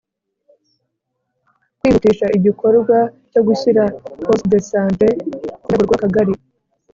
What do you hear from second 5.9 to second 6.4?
rw Akagali